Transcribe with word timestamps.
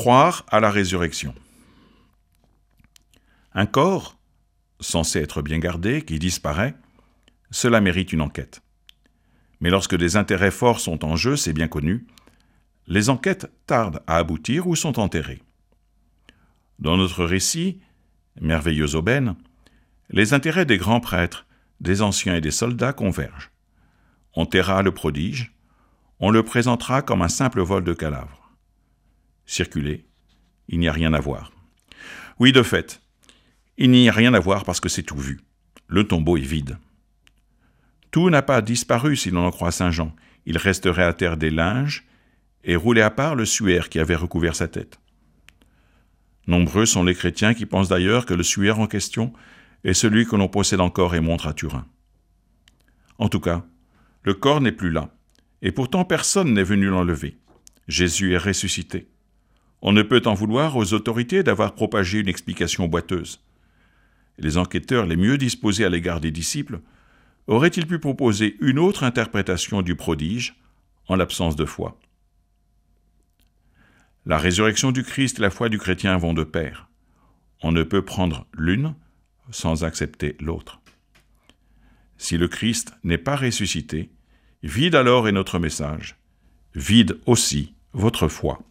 Croire 0.00 0.46
à 0.48 0.60
la 0.60 0.70
résurrection. 0.70 1.34
Un 3.52 3.66
corps, 3.66 4.16
censé 4.80 5.18
être 5.18 5.42
bien 5.42 5.58
gardé, 5.58 6.00
qui 6.00 6.18
disparaît, 6.18 6.74
cela 7.50 7.82
mérite 7.82 8.14
une 8.14 8.22
enquête. 8.22 8.62
Mais 9.60 9.68
lorsque 9.68 9.94
des 9.94 10.16
intérêts 10.16 10.52
forts 10.52 10.80
sont 10.80 11.04
en 11.04 11.16
jeu, 11.16 11.36
c'est 11.36 11.52
bien 11.52 11.68
connu, 11.68 12.06
les 12.86 13.10
enquêtes 13.10 13.52
tardent 13.66 14.02
à 14.06 14.16
aboutir 14.16 14.68
ou 14.68 14.74
sont 14.74 14.98
enterrées. 14.98 15.42
Dans 16.78 16.96
notre 16.96 17.26
récit, 17.26 17.78
merveilleuse 18.40 18.94
aubaine, 18.94 19.36
les 20.08 20.32
intérêts 20.32 20.64
des 20.64 20.78
grands 20.78 21.00
prêtres, 21.00 21.44
des 21.80 22.00
anciens 22.00 22.36
et 22.36 22.40
des 22.40 22.50
soldats 22.50 22.94
convergent. 22.94 23.50
On 24.32 24.46
taira 24.46 24.80
le 24.80 24.94
prodige, 24.94 25.52
on 26.20 26.30
le 26.30 26.42
présentera 26.42 27.02
comme 27.02 27.20
un 27.20 27.28
simple 27.28 27.60
vol 27.60 27.84
de 27.84 27.92
cadavre. 27.92 28.39
Circuler, 29.50 30.06
il 30.68 30.78
n'y 30.78 30.86
a 30.86 30.92
rien 30.92 31.12
à 31.12 31.18
voir. 31.18 31.50
Oui, 32.38 32.52
de 32.52 32.62
fait, 32.62 33.02
il 33.78 33.90
n'y 33.90 34.08
a 34.08 34.12
rien 34.12 34.32
à 34.32 34.38
voir 34.38 34.62
parce 34.62 34.78
que 34.78 34.88
c'est 34.88 35.02
tout 35.02 35.18
vu. 35.18 35.40
Le 35.88 36.06
tombeau 36.06 36.36
est 36.36 36.42
vide. 36.42 36.78
Tout 38.12 38.30
n'a 38.30 38.42
pas 38.42 38.62
disparu 38.62 39.16
si 39.16 39.32
l'on 39.32 39.44
en 39.44 39.50
croit 39.50 39.72
Saint 39.72 39.90
Jean. 39.90 40.14
Il 40.46 40.56
resterait 40.56 41.02
à 41.02 41.12
terre 41.14 41.36
des 41.36 41.50
linges 41.50 42.06
et 42.62 42.76
roulé 42.76 43.00
à 43.00 43.10
part 43.10 43.34
le 43.34 43.44
suaire 43.44 43.88
qui 43.88 43.98
avait 43.98 44.14
recouvert 44.14 44.54
sa 44.54 44.68
tête. 44.68 45.00
Nombreux 46.46 46.86
sont 46.86 47.02
les 47.02 47.16
chrétiens 47.16 47.52
qui 47.52 47.66
pensent 47.66 47.88
d'ailleurs 47.88 48.26
que 48.26 48.34
le 48.34 48.44
suaire 48.44 48.78
en 48.78 48.86
question 48.86 49.32
est 49.82 49.94
celui 49.94 50.26
que 50.26 50.36
l'on 50.36 50.46
possède 50.46 50.80
encore 50.80 51.16
et 51.16 51.20
montre 51.20 51.48
à 51.48 51.54
Turin. 51.54 51.88
En 53.18 53.28
tout 53.28 53.40
cas, 53.40 53.66
le 54.22 54.34
corps 54.34 54.60
n'est 54.60 54.70
plus 54.70 54.92
là, 54.92 55.12
et 55.60 55.72
pourtant 55.72 56.04
personne 56.04 56.54
n'est 56.54 56.62
venu 56.62 56.86
l'enlever. 56.86 57.36
Jésus 57.88 58.34
est 58.34 58.38
ressuscité. 58.38 59.08
On 59.82 59.92
ne 59.92 60.02
peut 60.02 60.22
en 60.26 60.34
vouloir 60.34 60.76
aux 60.76 60.92
autorités 60.92 61.42
d'avoir 61.42 61.74
propagé 61.74 62.18
une 62.18 62.28
explication 62.28 62.86
boiteuse. 62.86 63.40
Les 64.38 64.58
enquêteurs 64.58 65.06
les 65.06 65.16
mieux 65.16 65.38
disposés 65.38 65.84
à 65.84 65.88
l'égard 65.88 66.20
des 66.20 66.30
disciples 66.30 66.80
auraient-ils 67.46 67.86
pu 67.86 67.98
proposer 67.98 68.56
une 68.60 68.78
autre 68.78 69.04
interprétation 69.04 69.82
du 69.82 69.96
prodige 69.96 70.56
en 71.08 71.16
l'absence 71.16 71.56
de 71.56 71.64
foi? 71.64 71.98
La 74.26 74.38
résurrection 74.38 74.92
du 74.92 75.02
Christ 75.02 75.38
et 75.38 75.42
la 75.42 75.50
foi 75.50 75.68
du 75.68 75.78
chrétien 75.78 76.16
vont 76.18 76.34
de 76.34 76.44
pair. 76.44 76.88
On 77.62 77.72
ne 77.72 77.82
peut 77.82 78.04
prendre 78.04 78.46
l'une 78.54 78.94
sans 79.50 79.84
accepter 79.84 80.36
l'autre. 80.40 80.80
Si 82.18 82.36
le 82.36 82.48
Christ 82.48 82.92
n'est 83.02 83.18
pas 83.18 83.36
ressuscité, 83.36 84.10
vide 84.62 84.94
alors 84.94 85.26
est 85.26 85.32
notre 85.32 85.58
message, 85.58 86.16
vide 86.74 87.18
aussi 87.24 87.74
votre 87.94 88.28
foi. 88.28 88.62